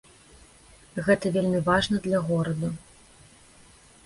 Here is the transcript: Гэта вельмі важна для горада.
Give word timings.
Гэта 1.07 1.25
вельмі 1.35 1.59
важна 1.69 2.01
для 2.07 2.19
горада. 2.31 2.67